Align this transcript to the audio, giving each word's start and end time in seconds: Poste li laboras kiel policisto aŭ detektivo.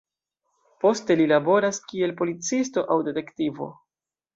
Poste 0.83 1.17
li 1.21 1.29
laboras 1.33 1.83
kiel 1.93 2.17
policisto 2.25 2.89
aŭ 2.97 3.01
detektivo. 3.13 3.75